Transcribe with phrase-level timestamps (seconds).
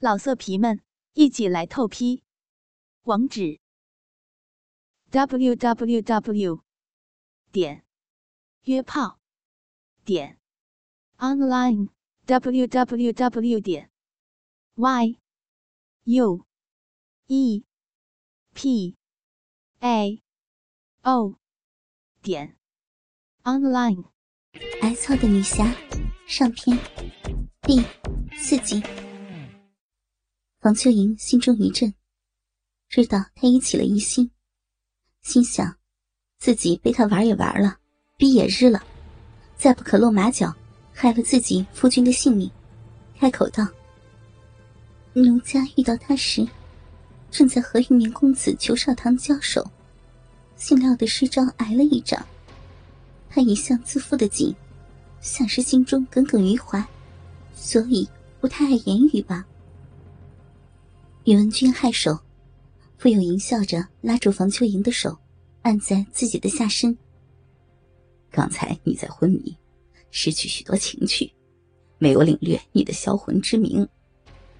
[0.00, 0.80] 老色皮们，
[1.14, 2.22] 一起来透批！
[3.02, 3.58] 网址
[5.10, 6.62] ：w w w
[7.50, 7.84] 点
[8.62, 9.18] 约炮
[10.04, 10.38] 点
[11.16, 11.88] online
[12.26, 13.90] w w w 点
[14.76, 15.18] y
[16.04, 16.46] u
[17.26, 17.64] e
[18.54, 18.96] p
[19.80, 20.22] a
[21.02, 21.40] o
[22.22, 22.56] 点
[23.42, 24.04] online。
[24.80, 25.64] 挨操的女侠
[26.28, 26.78] 上篇
[27.62, 27.82] 第
[28.36, 29.07] 四集。
[30.68, 31.94] 王秋莹心中一震，
[32.90, 34.30] 知道他已起了疑心，
[35.22, 35.74] 心想
[36.38, 37.78] 自己被他玩也玩了，
[38.18, 38.84] 逼也日了，
[39.56, 40.54] 再不可露马脚，
[40.92, 42.50] 害了自己夫君的性命。
[43.18, 43.66] 开口道
[45.16, 46.46] ：“奴家遇到他时，
[47.30, 49.66] 正在和一名公子裘少棠交手，
[50.54, 52.22] 幸料的失招挨了一掌。
[53.30, 54.54] 他一向自负的紧，
[55.22, 56.86] 像是心中耿耿于怀，
[57.54, 58.06] 所以
[58.38, 59.46] 不太爱言语吧。”
[61.28, 62.18] 宇文君颔首，
[62.96, 65.14] 富有淫笑着拉住房秋莹的手，
[65.60, 66.96] 按在自己的下身。
[68.30, 69.54] 刚才你在昏迷，
[70.10, 71.30] 失去许多情趣，
[71.98, 73.86] 没有领略你的销魂之名。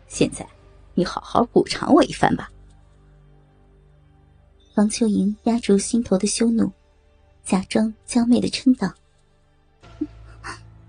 [0.08, 0.46] 现在，
[0.92, 2.52] 你好好补偿我一番吧。
[4.74, 6.70] 房秋莹压住心头的羞怒，
[7.42, 8.92] 假装娇媚的嗔道：“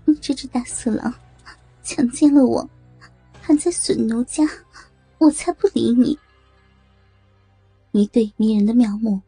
[0.04, 1.14] 你这只大色狼，
[1.82, 2.68] 强奸了我，
[3.40, 4.44] 还在损奴家。”
[5.20, 6.18] 我才不理你！
[7.92, 9.20] 一对迷人的妙目，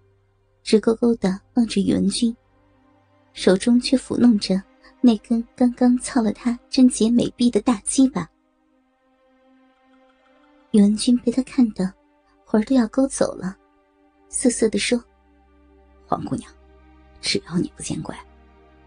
[0.62, 2.34] 直勾勾的望着宇文君，
[3.34, 4.60] 手中却抚弄着
[5.02, 8.26] 那根刚刚操了他贞洁美臂的大鸡巴。
[10.70, 11.92] 宇文君被他看得
[12.42, 13.54] 魂儿都要勾走了，
[14.30, 14.98] 瑟瑟的说
[16.08, 16.50] ：“黄姑娘，
[17.20, 18.18] 只要你不见怪，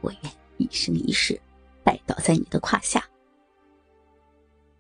[0.02, 1.40] 我愿一生一世
[1.84, 3.08] 拜倒在你的胯下。”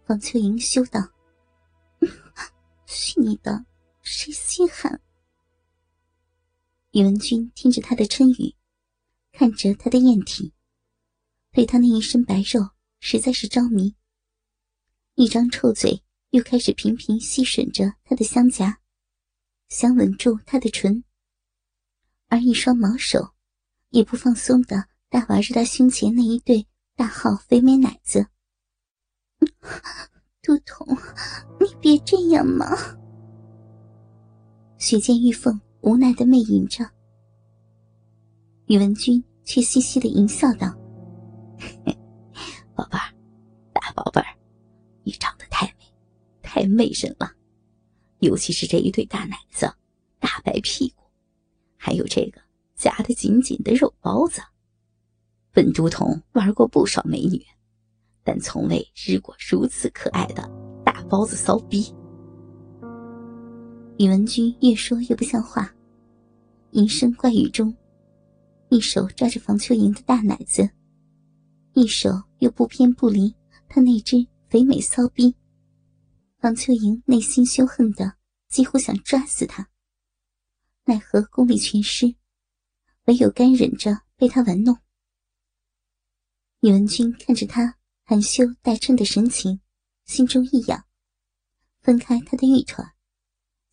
[0.07, 1.07] 方秋莹羞道。
[3.17, 3.65] 你的！
[4.01, 5.01] 谁稀罕？
[6.91, 8.55] 宇文君听着他的嗔语，
[9.31, 10.53] 看着他的艳体，
[11.51, 12.69] 对他那一身白肉
[12.99, 13.95] 实在是着迷。
[15.15, 18.79] 一张臭嘴又开始频频吸吮着他的香颊，
[19.69, 21.03] 想吻住他的唇，
[22.27, 23.33] 而一双毛手
[23.89, 28.27] 也不放松的大玩着他胸前那一对大号肥美奶子。
[30.43, 30.85] 都统，
[31.59, 32.67] 你别这样嘛！
[34.77, 36.85] 雪见玉凤无奈的媚吟着，
[38.67, 40.67] 宇文君却嘻嘻的淫笑道
[42.75, 43.13] ：“宝贝儿，
[43.73, 44.27] 大宝贝儿，
[45.03, 45.85] 你长得太美，
[46.41, 47.31] 太媚人了，
[48.19, 49.73] 尤其是这一对大奶子、
[50.19, 51.03] 大白屁股，
[51.77, 52.41] 还有这个
[52.75, 54.41] 夹得紧紧的肉包子。
[55.51, 57.41] 本都统玩过不少美女。”
[58.27, 60.49] 但从未日过如此可爱的
[60.83, 61.93] 大包子骚逼。
[63.97, 65.73] 宇文君越说越不像话，
[66.71, 67.75] 淫声怪语中，
[68.69, 70.69] 一手抓着房秋莹的大奶子，
[71.73, 73.33] 一手又不偏不离
[73.69, 75.33] 他那只肥美骚逼。
[76.39, 78.15] 房秋莹内心羞恨的
[78.49, 79.67] 几乎想抓死他，
[80.83, 82.13] 奈何功力全失，
[83.05, 84.77] 唯有干忍着被他玩弄。
[86.61, 87.75] 宇文君看着他。
[88.07, 89.59] 含羞带嗔的神情，
[90.05, 90.85] 心中一痒，
[91.81, 92.87] 分开他的玉团，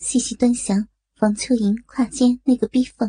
[0.02, 3.08] 细细端详房秋莹胯间那个逼缝，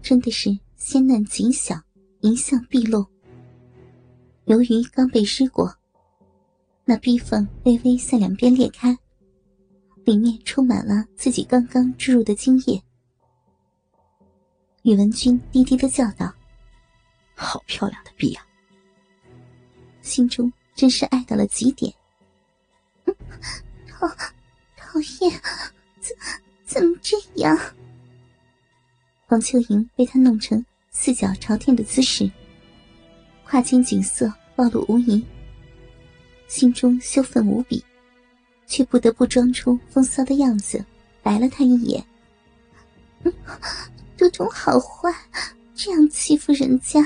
[0.00, 1.78] 真的是鲜嫩紧小，
[2.22, 3.04] 一向毕露。
[4.46, 5.70] 由于刚被湿过，
[6.86, 8.96] 那逼缝微微向两边裂开，
[10.06, 12.82] 里面充满了自己刚刚注入的精液。
[14.84, 16.34] 宇文君低低的叫道
[17.36, 18.40] ：“好漂亮的逼呀！”
[20.00, 21.92] 心中真是爱到了极点，
[24.92, 25.40] 讨厌，
[26.00, 26.16] 怎
[26.64, 27.56] 怎么这样？
[29.26, 32.28] 黄秋莹被他弄成四脚朝天的姿势，
[33.44, 35.24] 胯间景色暴露无遗，
[36.48, 37.84] 心中羞愤无比，
[38.66, 40.84] 却不得不装出风骚的样子，
[41.22, 42.04] 白了他一眼。
[44.16, 45.08] 都统好坏，
[45.72, 47.00] 这样欺负人家。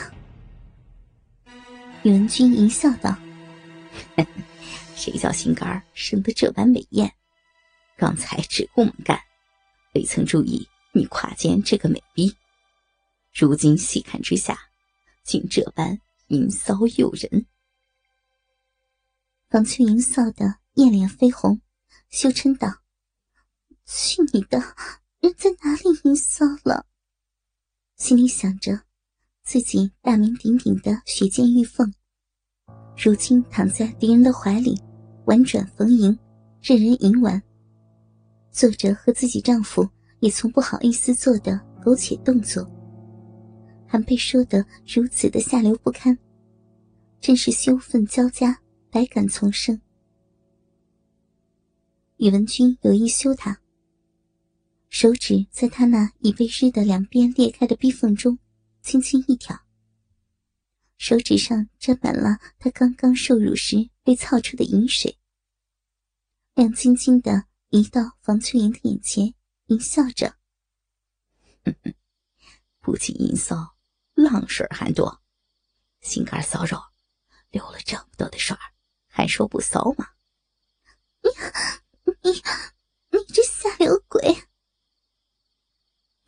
[2.03, 3.14] 宇文君淫笑道
[4.97, 7.12] ：“谁叫心肝生得这般美艳？
[7.96, 9.19] 刚才只顾猛干，
[9.94, 12.35] 未曾注意你胯间这个美逼。
[13.32, 14.58] 如今细看之下，
[15.25, 15.99] 竟这般
[16.29, 17.46] 淫骚诱人。”
[19.50, 21.61] 房秋莹臊得艳脸绯红，
[22.11, 22.69] 羞嗔道
[23.87, 24.58] ：“去你的！
[25.20, 26.87] 人在哪里淫骚了？”
[27.97, 28.82] 心里想着。
[29.47, 31.93] 自己大名鼎鼎的雪见玉凤，
[32.97, 34.75] 如今躺在敌人的怀里，
[35.26, 36.19] 婉转逢迎，
[36.62, 37.43] 任人淫玩，
[38.55, 39.87] 做着和自己丈夫
[40.21, 42.65] 也从不好意思做的苟且动作，
[43.85, 46.17] 还被说得如此的下流不堪，
[47.21, 48.56] 真是羞愤交加，
[48.93, 49.79] 百感丛生。
[52.19, 53.61] 宇文君有意羞她，
[54.89, 58.39] 手指在她那已被湿的两边裂开的逼缝中
[58.83, 59.59] 轻轻一挑，
[60.97, 65.19] 手指上沾满了她刚刚受辱时被操出的饮水，
[66.55, 69.35] 亮晶晶的移到房秋莹的眼前，
[69.67, 70.37] 淫笑着
[71.67, 71.93] ：“哼哼
[72.79, 73.75] 不仅淫骚，
[74.15, 75.21] 浪水还多，
[76.00, 76.79] 心肝骚肉，
[77.50, 78.56] 流了这么多的水
[79.09, 80.11] 还说不骚吗？”
[81.21, 81.31] 你
[82.23, 82.31] 你
[83.11, 84.23] 你这下流鬼！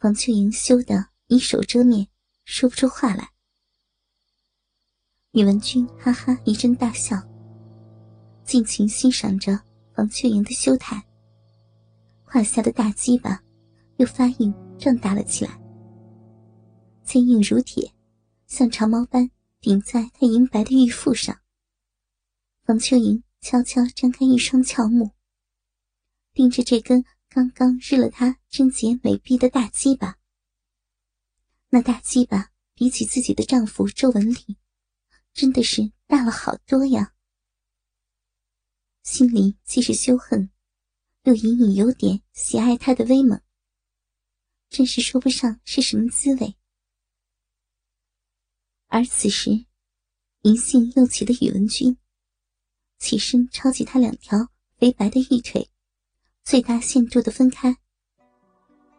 [0.00, 2.08] 房秋莹羞得以手遮面，
[2.44, 3.30] 说不出话来。
[5.30, 7.16] 宇文君哈哈一阵大笑，
[8.44, 9.62] 尽情欣赏着
[9.94, 11.05] 房秋莹的羞态。
[12.26, 13.40] 胯下的大鸡巴
[13.96, 15.58] 又发硬胀大了起来，
[17.02, 17.94] 坚硬如铁，
[18.46, 19.30] 像长矛般
[19.60, 21.40] 顶在他银白的玉腹上。
[22.64, 25.12] 房秋莹悄悄张开一双俏目。
[26.34, 30.18] 盯着这根刚刚日了他贞洁美臂的大鸡巴，
[31.70, 34.58] 那大鸡巴比起自己的丈夫周文丽，
[35.32, 37.14] 真的是大了好多呀。
[39.02, 40.50] 心里既是羞恨，
[41.26, 43.40] 又隐隐有点喜爱他的威猛，
[44.68, 46.54] 真是说不上是什么滋味。
[48.86, 49.50] 而此时，
[50.42, 51.98] 银杏又起的宇文君，
[53.00, 54.38] 起身抄起他两条
[54.78, 55.68] 肥白的玉腿。
[56.44, 57.76] 最大限度的分开，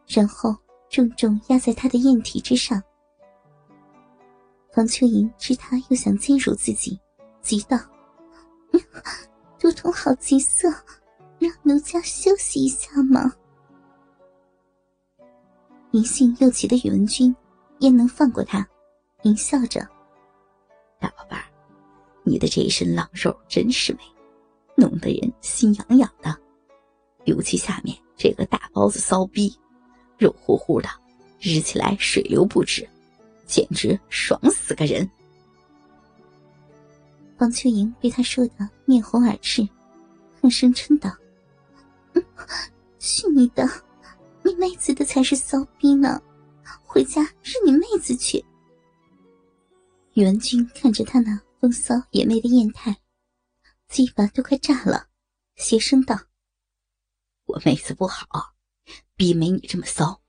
[0.05, 0.53] 然后
[0.89, 2.83] 重重压在他的艳体之上。
[4.73, 6.99] 房秋莹知他又想奸辱自己，
[7.41, 7.77] 急道
[9.57, 10.69] ：“都统好急色，
[11.39, 13.33] 让奴家休息一下嘛。”
[15.91, 17.35] 淫性又起的宇文君
[17.79, 18.67] 焉能放过他？
[19.23, 19.81] 淫笑着
[20.99, 21.43] ：“大宝贝儿，
[22.23, 23.99] 你的这一身狼肉真是美，
[24.75, 26.37] 弄得人心痒痒的。”
[27.25, 29.53] 尤其下面这个大包子骚逼，
[30.17, 30.87] 肉乎乎的，
[31.39, 32.87] 日起来水流不止，
[33.45, 35.09] 简直爽死个人。
[37.39, 39.67] 王秋莹被他说的面红耳赤，
[40.41, 41.11] 恨声嗔道
[42.99, 43.67] ：“去你的！
[44.43, 46.21] 你妹子的才是骚逼呢，
[46.85, 48.43] 回家日你妹子去！”
[50.13, 52.95] 宇文君看着他那风骚野媚的艳态，
[53.87, 55.07] 鸡巴都快炸了，
[55.55, 56.17] 邪声道。
[57.45, 58.27] 我妹子不好，
[59.15, 60.21] 逼没你这么骚，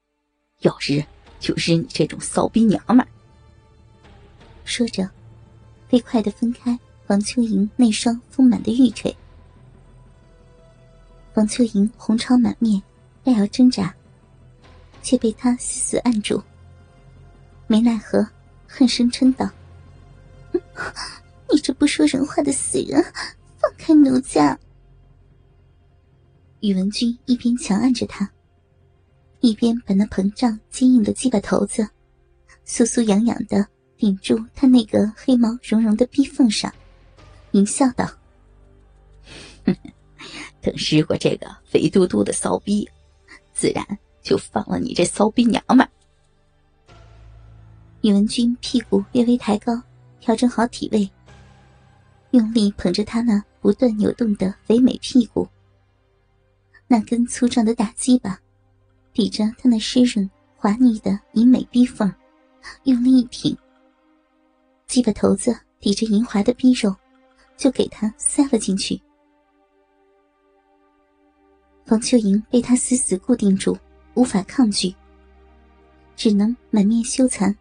[0.60, 1.05] 要日
[1.38, 3.06] 就日你这种骚逼娘们。
[4.64, 5.08] 说着，
[5.88, 9.16] 飞快的分开王秋莹那双丰满的玉腿。
[11.38, 12.82] 王秋莹红潮满面，
[13.23, 13.94] 待要挣扎，
[15.05, 16.43] 却被他死死按住。
[17.69, 18.26] 没奈何，
[18.67, 19.49] 恨声嗔道
[21.49, 23.00] ：“你这不说人话的死人，
[23.56, 24.58] 放开奴家！”
[26.58, 28.29] 宇文君一边强按着他，
[29.38, 31.88] 一边把那膨胀坚硬的鸡巴头子，
[32.67, 33.64] 酥酥痒痒的
[33.96, 36.75] 顶住他那个黑毛茸茸的逼缝上，
[37.52, 38.11] 淫笑道
[40.69, 42.87] ：“等日过这个肥嘟嘟的骚逼，
[43.55, 43.82] 自然
[44.20, 45.89] 就放了你这骚逼娘们。”
[48.03, 49.81] 宇文君屁股略微抬高，
[50.20, 51.10] 调整好体位，
[52.32, 55.48] 用力捧着他那不断扭动的肥美屁股。
[56.87, 58.39] 那根粗壮的大鸡巴，
[59.15, 62.13] 抵着他那湿润滑腻的银美逼缝，
[62.82, 63.56] 用力一挺，
[64.87, 66.94] 鸡巴头子抵着银滑的逼肉，
[67.56, 69.01] 就给他塞了进去。
[71.89, 73.75] 房秋莹被他死死固定住，
[74.13, 74.95] 无法抗拒，
[76.15, 77.57] 只能满面羞惭，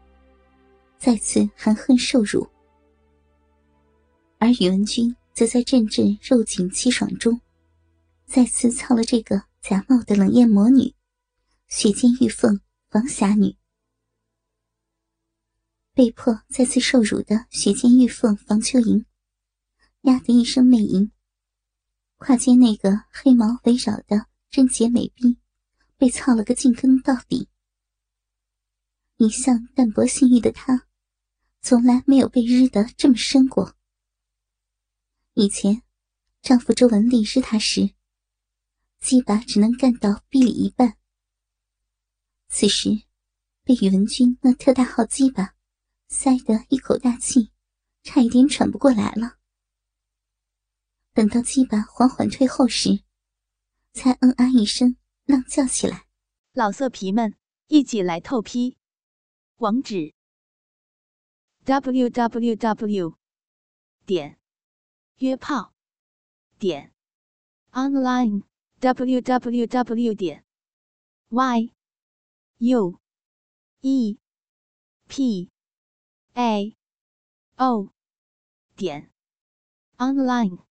[0.97, 2.45] 再次含恨受辱。
[4.37, 7.39] 而宇文君则在阵阵肉紧气爽中。
[8.25, 10.93] 再次操了这个假冒的冷艳魔女，
[11.69, 12.59] 血溅玉凤
[12.91, 13.55] 王侠女，
[15.93, 19.05] 被迫再次受辱的血溅玉凤房秋莹，
[20.01, 21.09] 呀的一声媚吟，
[22.17, 25.37] 跨间那个黑毛围绕的贞洁美臂，
[25.97, 27.47] 被操了个尽根到底。
[29.17, 30.87] 一向淡泊性欲的她，
[31.61, 33.75] 从来没有被日得这么深过。
[35.33, 35.83] 以前，
[36.41, 37.91] 丈夫周文丽日她时。
[38.99, 40.97] 鸡巴只能干到臂里一半。
[42.49, 43.03] 此时，
[43.63, 45.53] 被宇文君那特大号鸡巴
[46.07, 47.51] 塞得一口大气，
[48.01, 49.37] 差一点喘不过来了。
[51.17, 53.01] 等到鸡巴缓缓退后时，
[53.91, 56.05] 才嗯啊一声浪叫起来。
[56.53, 58.77] 老色皮们，一起来透批！
[59.55, 60.13] 网址
[61.63, 63.17] ：w w w
[64.05, 64.37] 点
[65.15, 65.73] 约炮
[66.59, 66.93] 点
[67.71, 68.43] online
[68.79, 70.45] w w w 点
[71.29, 71.73] y
[72.59, 72.99] u
[73.81, 74.19] e
[75.07, 75.49] p
[76.35, 76.77] a
[77.55, 77.91] o
[78.75, 79.11] 点
[79.97, 80.66] online。